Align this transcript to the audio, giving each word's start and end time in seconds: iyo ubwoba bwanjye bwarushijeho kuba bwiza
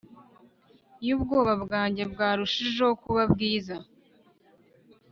iyo 1.03 1.11
ubwoba 1.17 1.53
bwanjye 1.63 2.03
bwarushijeho 2.13 2.91
kuba 3.03 3.21
bwiza 3.31 3.75